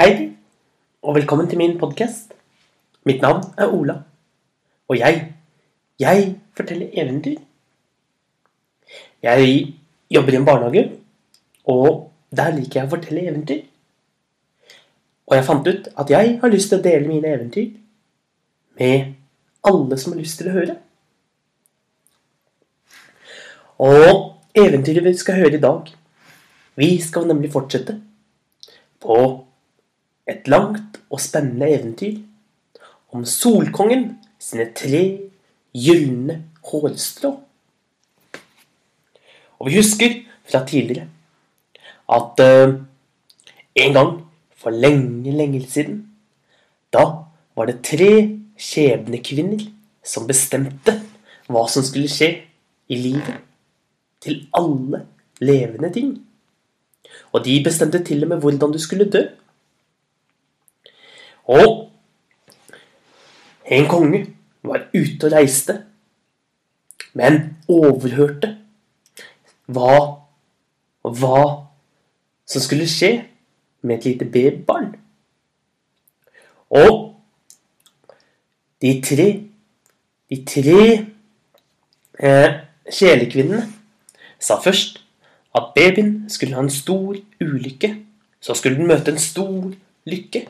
[0.00, 0.30] Hei,
[1.02, 2.30] og velkommen til min podkast.
[3.04, 3.98] Mitt navn er Ola,
[4.88, 5.34] og jeg,
[6.00, 6.22] jeg
[6.56, 7.34] forteller eventyr.
[9.22, 9.50] Jeg
[10.08, 10.84] jobber i en barnehage,
[11.68, 11.98] og
[12.32, 13.58] der liker jeg å fortelle eventyr.
[15.28, 17.68] Og jeg fant ut at jeg har lyst til å dele mine eventyr
[18.80, 19.12] med
[19.68, 20.78] alle som har lyst til å høre.
[23.84, 25.92] Og eventyret vi skal høre i dag,
[26.80, 28.00] vi skal nemlig fortsette
[29.04, 29.20] på
[30.30, 32.18] et langt og spennende eventyr
[33.14, 34.06] om Solkongen
[34.40, 35.02] sine tre
[35.74, 36.40] gylne
[36.70, 37.32] hårstrå.
[39.60, 41.08] Og vi husker fra tidligere
[42.10, 42.74] at uh,
[43.74, 44.14] en gang
[44.56, 46.06] for lenge, lenge siden
[46.92, 47.04] Da
[47.56, 49.62] var det tre skjebnekvinner
[50.02, 50.96] som bestemte
[51.50, 52.30] hva som skulle skje
[52.90, 53.38] i livet
[54.20, 55.04] til alle
[55.40, 56.10] levende ting.
[57.32, 59.22] Og de bestemte til og med hvordan du skulle dø.
[61.50, 61.90] Og
[63.70, 64.22] en konge
[64.62, 65.76] var ute og reiste,
[67.14, 68.52] men overhørte
[69.70, 69.94] hva,
[71.02, 71.42] hva
[72.46, 73.12] som skulle skje
[73.82, 74.92] med et lite babybarn.
[76.70, 77.16] Og
[78.82, 79.28] de tre
[80.30, 80.82] de tre
[82.22, 82.52] eh,
[82.86, 83.64] kjælekvinnene
[84.38, 85.00] sa først
[85.58, 87.96] at babyen skulle ha en stor ulykke.
[88.40, 89.72] Så skulle den møte en stor
[90.06, 90.46] lykke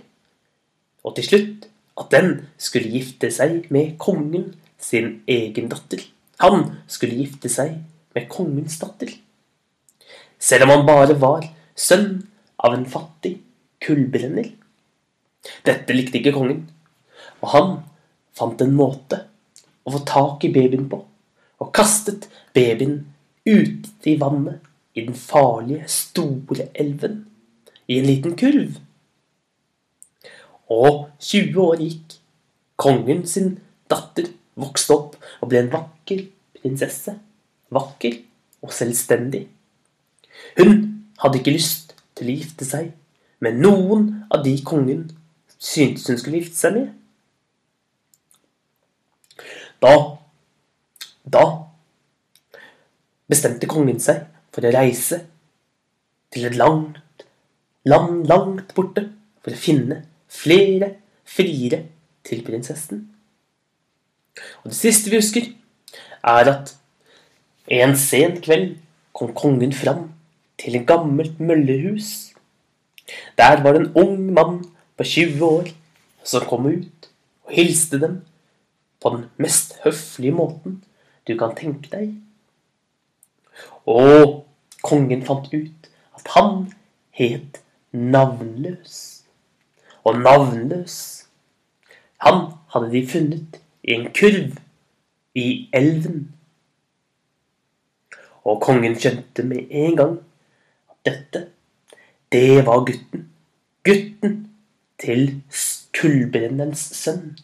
[1.05, 1.69] og til slutt
[2.01, 6.03] at den skulle gifte seg med kongen sin egen datter.
[6.41, 7.77] Han skulle gifte seg
[8.17, 9.13] med kongens datter.
[10.41, 11.45] Selv om han bare var
[11.77, 12.23] sønn
[12.61, 13.37] av en fattig
[13.85, 14.49] kullbrenner.
[15.65, 16.65] Dette likte ikke kongen,
[17.41, 17.71] og han
[18.37, 19.23] fant en måte
[19.85, 21.01] å få tak i babyen på,
[21.61, 23.03] og kastet babyen
[23.49, 24.61] ut i vannet
[24.97, 27.25] i den farlige, store elven
[27.89, 28.77] i en liten kurv.
[30.71, 32.17] Og 20 år gikk.
[32.81, 33.59] Kongen sin
[33.91, 36.23] datter vokste opp og ble en vakker
[36.57, 37.17] prinsesse.
[37.75, 38.17] Vakker
[38.65, 39.47] og selvstendig.
[40.59, 40.79] Hun
[41.21, 42.93] hadde ikke lyst til å gifte seg
[43.45, 45.09] med noen av de kongen
[45.61, 46.89] syntes hun skulle gifte seg med.
[49.81, 49.95] Da
[51.31, 51.45] Da
[53.31, 55.21] bestemte kongen seg for å reise
[56.33, 56.99] til et langt
[57.87, 59.05] land langt borte
[59.45, 60.95] for å finne flere
[61.27, 61.85] friere
[62.25, 63.09] til prinsessen.
[64.63, 65.51] Og det siste vi husker,
[66.23, 66.75] er at
[67.71, 68.77] en sen kveld
[69.17, 70.09] kom kongen fram
[70.61, 72.33] til et gammelt møllehus.
[73.39, 74.65] Der var det en ung mann
[74.97, 75.71] på 20 år
[76.25, 77.09] som kom ut
[77.47, 78.21] og hilste dem
[79.01, 80.83] på den mest høflige måten
[81.27, 82.13] du kan tenke deg.
[83.87, 84.45] Og
[84.85, 86.69] kongen fant ut at han
[87.17, 89.20] het Navnløs
[90.05, 90.97] og navnløs.
[92.25, 94.59] Han hadde de funnet i en kurv
[95.35, 96.29] i elven.
[98.45, 100.17] Og kongen skjønte med en gang
[100.91, 101.47] at dette,
[102.33, 103.27] det var gutten.
[103.85, 104.39] Gutten
[105.01, 105.43] til
[105.97, 107.35] kullbrennerens sønn.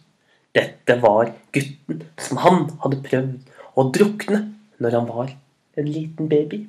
[0.57, 4.43] Dette var gutten som han hadde prøvd å drukne
[4.81, 5.35] når han var
[5.77, 6.65] en liten baby.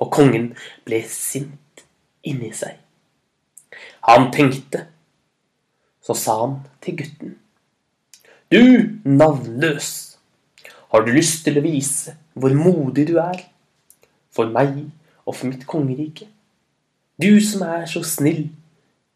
[0.00, 0.52] Og kongen
[0.88, 1.84] ble sint
[2.24, 2.85] inni seg.
[4.08, 4.86] Han tenkte.
[6.02, 7.34] Så sa han til gutten.
[8.52, 8.62] Du
[9.04, 10.18] navnløs,
[10.92, 13.40] har du lyst til å vise hvor modig du er?
[14.30, 14.84] For meg
[15.24, 16.28] og for mitt kongerike.
[17.18, 18.50] Du som er så snill,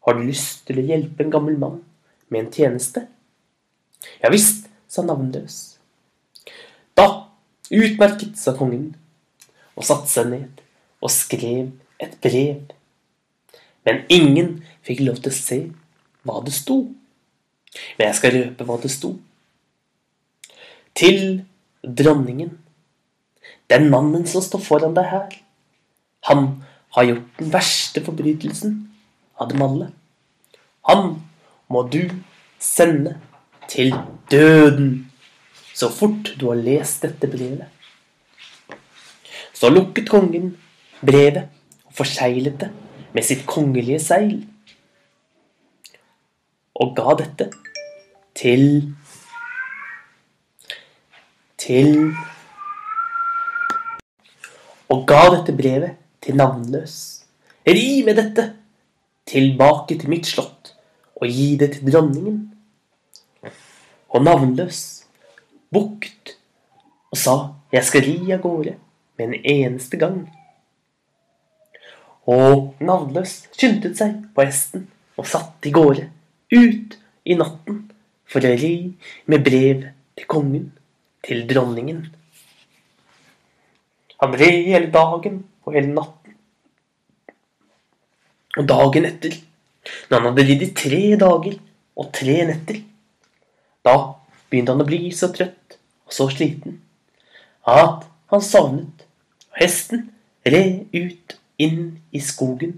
[0.05, 1.79] har du lyst til å hjelpe en gammel mann
[2.33, 3.05] med en tjeneste?
[4.19, 5.77] Ja visst, sa navnløs.
[6.97, 7.05] Da,
[7.69, 8.89] utmerket, sa kongen,
[9.77, 10.63] og satte seg ned
[11.01, 11.71] og skrev
[12.01, 12.73] et brev
[13.87, 15.59] men ingen fikk lov til å se
[16.27, 16.83] hva det sto.
[17.97, 19.15] Men jeg skal røpe hva det sto.
[20.97, 21.41] Til
[21.81, 22.57] dronningen.
[23.71, 25.37] Den mannen som står foran deg her.
[26.29, 26.61] Han
[26.95, 28.75] har gjort den verste forbrytelsen
[29.39, 29.89] av dem alle.
[30.89, 31.15] Han
[31.71, 32.03] må du
[32.61, 33.15] sende
[33.71, 33.95] til
[34.29, 35.07] døden
[35.73, 37.65] så fort du har lest dette brevet.
[39.55, 40.51] Så lukket kongen
[41.01, 41.47] brevet
[41.87, 42.69] og forseglet det
[43.13, 44.41] med sitt kongelige seil,
[46.81, 47.51] og ga dette
[48.37, 48.65] til
[51.61, 52.11] til
[54.91, 56.95] Og ga dette brevet til navnløs.
[57.63, 58.43] Ri med dette
[59.29, 60.73] tilbake til mitt slott
[61.15, 62.41] og gi det til dronningen.
[64.11, 64.81] Og navnløs
[65.71, 66.33] bukt
[67.11, 67.35] og sa
[67.71, 68.75] jeg skal ri av gårde
[69.15, 70.25] med en eneste gang
[72.29, 74.85] og navnløs skyndte seg på hesten
[75.17, 76.07] og satt i gårde
[76.53, 77.81] ut i natten
[78.31, 78.75] for å ri
[79.31, 79.87] med brev
[80.17, 80.69] til kongen,
[81.25, 82.05] til dronningen.
[84.21, 86.37] Han red hele dagen og hele natten.
[88.59, 89.35] Og dagen etter,
[90.09, 91.57] når han hadde ridd i tre dager
[91.97, 92.81] og tre netter,
[93.81, 93.95] da
[94.51, 96.81] begynte han å bli så trøtt og så sliten
[97.67, 99.05] at han sovnet,
[99.51, 100.07] og hesten
[100.47, 101.35] red ut
[101.65, 101.81] inn
[102.11, 102.75] i skogen.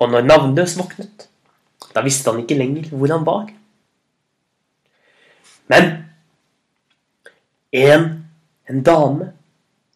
[0.00, 1.28] Og når Navnløs våknet,
[1.94, 3.48] da visste han ikke lenger hvor han var.
[5.70, 5.90] Men
[7.74, 8.06] en,
[8.70, 9.32] en dame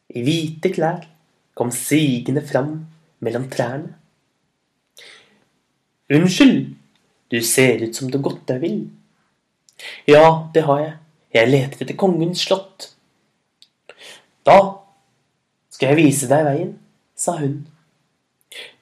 [0.09, 1.05] i hvite klær
[1.59, 2.73] kom sigende fram
[3.25, 3.95] mellom trærne.
[6.09, 6.71] Unnskyld,
[7.29, 8.79] du ser ut som du godt deg vil.
[10.09, 10.95] Ja, det har jeg.
[11.37, 12.89] Jeg leter etter kongens slott.
[14.49, 14.57] Da
[15.75, 16.71] skal jeg vise deg veien,
[17.19, 17.67] sa hun.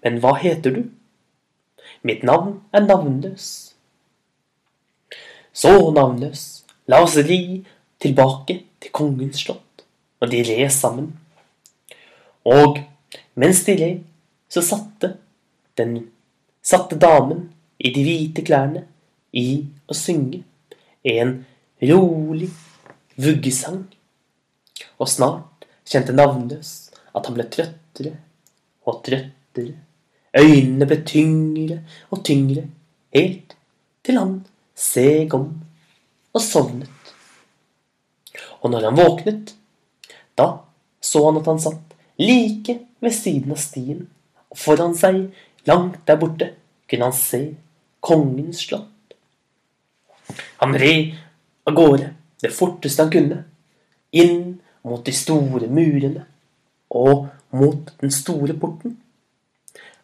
[0.05, 0.83] Men hva heter du?
[2.07, 3.47] Mitt navn er Navnløs.
[5.57, 6.43] Så, Navnløs,
[6.87, 7.65] la oss ri
[8.03, 9.87] tilbake til kongens slott.
[10.21, 11.15] Og de red sammen.
[12.47, 12.79] Og
[13.35, 14.05] mens de red,
[14.49, 15.17] så satte
[15.77, 15.99] den
[16.67, 17.49] satte damen
[17.79, 18.85] i de hvite klærne
[19.37, 20.43] i å synge
[21.07, 21.39] en
[21.83, 22.49] rolig
[23.21, 23.85] vuggesang.
[24.99, 26.73] Og snart kjente Navnløs
[27.17, 28.17] at han ble trøttere
[28.87, 29.75] og trøttere.
[30.37, 31.79] Øynene ble tyngre
[32.13, 32.67] og tyngre,
[33.15, 33.57] helt
[34.05, 34.35] til han
[34.77, 35.49] seg om
[36.37, 37.13] og sovnet.
[38.61, 39.55] Og når han våknet,
[40.37, 40.49] da
[41.01, 44.05] så han at han satt like ved siden av stien,
[44.51, 45.27] og foran seg,
[45.69, 46.53] langt der borte,
[46.91, 47.43] kunne han se
[48.05, 49.17] kongens slott.
[50.61, 51.17] Han red
[51.67, 52.13] av gårde
[52.43, 53.43] det forteste han kunne,
[54.13, 56.27] inn mot de store murene
[56.91, 58.99] og mot den store porten.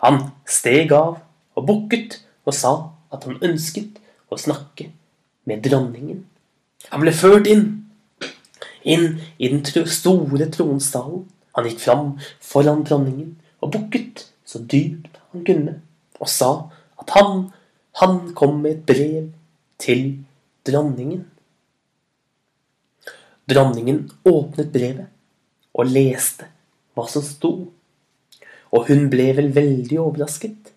[0.03, 1.21] Han steg av
[1.57, 2.73] og bukket og sa
[3.13, 4.01] at han ønsket
[4.33, 4.89] å snakke
[5.47, 6.25] med dronningen.
[6.91, 7.67] Han ble ført inn,
[8.83, 11.27] inn i den store tronsalen.
[11.53, 12.07] Han gikk fram
[12.43, 15.75] foran dronningen og bukket så dypt han kunne,
[16.21, 16.51] og sa
[17.01, 17.47] at han,
[18.01, 19.29] han kom med et brev
[19.81, 20.03] til
[20.67, 21.23] dronningen.
[23.49, 25.09] Dronningen åpnet brevet
[25.73, 26.49] og leste
[26.97, 27.53] hva som sto
[28.73, 30.73] og hun ble vel veldig overrasket.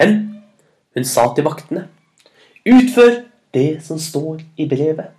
[0.00, 0.18] Men
[0.96, 1.84] hun sa til vaktene,
[2.68, 3.22] utfør
[3.54, 5.12] det som står i brevet.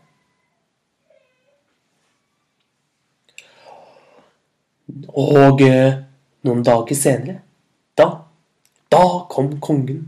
[5.13, 5.99] Og eh,
[6.47, 7.37] noen dager senere,
[7.97, 8.07] da,
[8.89, 10.07] da kom kongen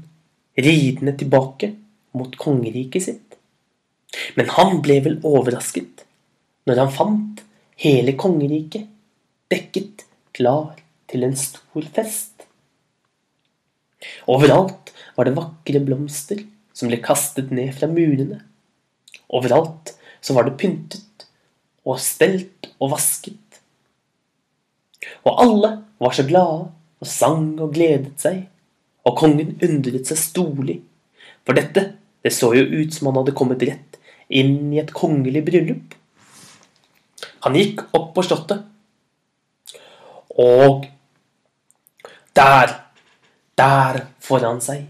[0.57, 1.69] ridende tilbake
[2.17, 3.37] mot kongeriket sitt.
[4.35, 6.01] Men han ble vel overrasket
[6.67, 7.45] når han fant
[7.81, 8.89] hele kongeriket
[9.51, 10.05] dekket
[10.35, 10.79] klar
[11.11, 12.47] til en stor fest.
[14.31, 16.41] Overalt var det vakre blomster
[16.73, 18.39] som ble kastet ned fra murene.
[19.31, 21.27] Overalt så var det pyntet
[21.85, 23.37] og stelt og vasket.
[25.25, 25.71] Og alle
[26.01, 26.69] var så glade
[27.01, 28.43] og sang og gledet seg,
[29.01, 30.77] og kongen undret seg storlig,
[31.41, 33.97] for dette, det så jo ut som han hadde kommet rett
[34.29, 35.95] inn i et kongelig bryllup.
[37.47, 38.61] Han gikk opp på slottet,
[40.41, 40.85] og
[42.35, 42.73] der,
[43.57, 44.85] der foran seg,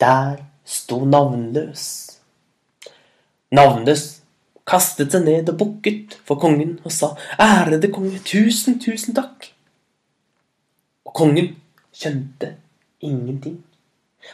[0.00, 1.84] der sto Navnløs.
[3.52, 4.04] Navnløs
[4.68, 9.50] kastet seg ned og bukket for kongen og sa, ærede konge, tusen, tusen takk.
[11.06, 11.54] Og kongen
[11.92, 12.54] skjønte
[13.02, 13.60] ingenting.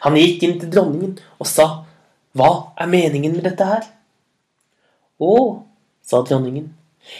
[0.05, 1.69] Han gikk inn til dronningen og sa,
[2.37, 3.87] hva er meningen med dette her?
[5.19, 5.33] Å,
[6.07, 6.69] sa dronningen,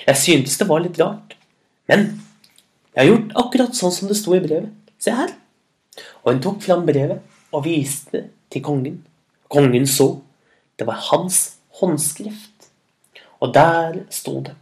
[0.07, 1.35] jeg syntes det var litt rart,
[1.89, 2.11] men
[2.99, 4.73] jeg har gjort akkurat sånn som det sto i brevet.
[4.99, 5.31] Se her.
[6.25, 7.23] Og hun tok fram brevet
[7.55, 8.97] og viste det til kongen.
[9.47, 10.17] Kongen så.
[10.75, 12.67] Det var hans håndskrift.
[13.39, 14.57] Og der sto det.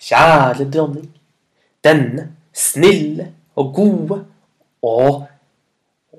[0.00, 1.10] Kjære dronning.
[1.84, 3.28] Denne snille
[3.60, 4.22] og gode
[4.80, 5.26] og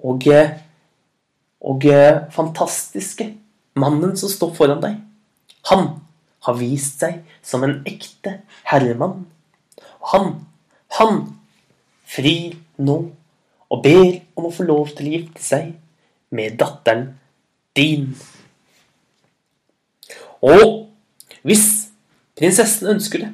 [0.02, 0.26] og,
[1.62, 1.84] og
[2.34, 3.28] fantastiske
[3.78, 4.96] mannen som står foran deg,
[5.70, 5.84] han
[6.48, 8.40] har vist seg som en ekte
[8.70, 9.28] herremann.
[10.02, 10.32] Og han,
[10.98, 11.24] han
[12.12, 12.98] frir nå
[13.72, 15.72] og ber om å få lov til å gifte seg
[16.36, 17.14] med datteren
[17.78, 18.12] din.
[20.44, 20.92] Og
[21.48, 21.66] hvis
[22.38, 23.32] prinsessen ønsker det,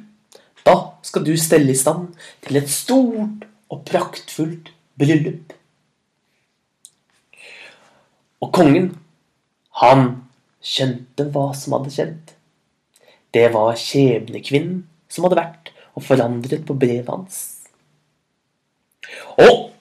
[0.68, 2.12] da skal du stelle i stand
[2.46, 5.54] til et stort og praktfullt bryllup.
[8.44, 8.92] Og kongen,
[9.82, 10.04] han
[10.62, 12.34] skjønte hva som hadde skjedd.
[13.34, 15.67] Det var skjebnekvinnen som hadde vært
[15.98, 17.40] og forandret på brevet hans.
[19.42, 19.72] Og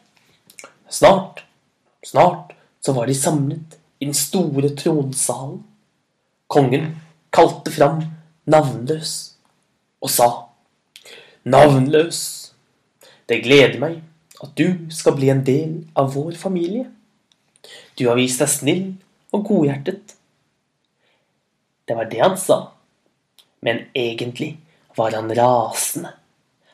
[0.88, 1.46] snart
[2.06, 5.64] Snart så var de samlet i den store tronsalen.
[6.46, 6.92] Kongen
[7.34, 8.04] kalte fram
[8.46, 9.14] Navnløs
[9.98, 10.28] og sa
[11.46, 12.20] Navnløs,
[13.26, 13.98] det gleder meg
[14.42, 16.86] at du skal bli en del av vår familie.
[17.98, 18.86] Du har vist deg snill
[19.34, 20.14] og godhjertet.
[21.86, 22.60] Det var det han sa,
[23.66, 24.56] men egentlig
[24.96, 26.12] var han rasende.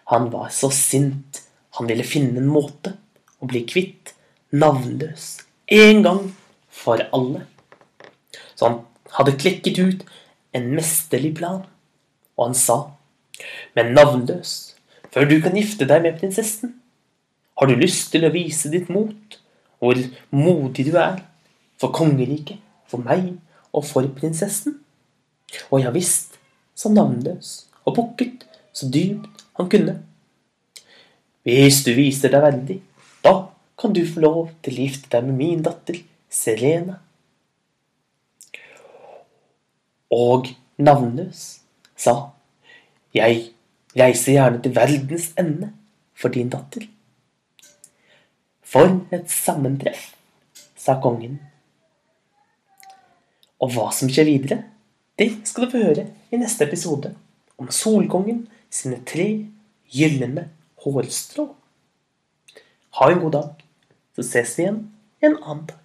[0.04, 1.42] Han var så sint.
[1.78, 2.94] Han ville finne en måte
[3.40, 4.12] å bli kvitt
[4.52, 5.38] navnløs
[5.72, 6.24] en gang
[6.68, 7.46] for alle.
[8.54, 8.80] Så han
[9.16, 10.04] hadde klekket ut
[10.52, 11.62] en mesterlig plan,
[12.36, 12.76] og han sa,
[13.76, 14.74] men navnløs,
[15.12, 16.76] før du kan gifte deg med prinsessen,
[17.56, 19.38] har du lyst til å vise ditt mot,
[19.80, 19.98] hvor
[20.30, 21.22] modig du er,
[21.80, 23.32] for kongeriket, for meg
[23.72, 24.78] og for prinsessen?
[25.72, 26.36] Og ja visst,
[26.76, 29.96] sa navnløs og bukket så dypt han kunne.
[31.42, 32.78] Hvis du viser deg verdig,
[33.24, 33.34] da
[33.78, 35.98] kan du få lov til å gifte deg med min datter
[36.32, 37.00] Serena.
[40.12, 41.42] Og navnløs
[41.98, 42.14] sa,
[43.16, 43.48] jeg
[43.98, 45.72] reiser gjerne til verdens ende
[46.14, 46.86] for din datter.
[48.62, 50.12] For et sammentreff,
[50.78, 51.36] sa kongen.
[53.62, 54.62] Og hva som skjer videre,
[55.18, 57.12] det skal du få høre i neste episode
[57.58, 59.28] om Solkongen sine tre
[59.92, 60.48] gylne
[60.84, 61.50] hårstrå.
[62.98, 63.62] Ha en god dag,
[64.16, 64.82] så ses vi igjen
[65.22, 65.81] en annen dag.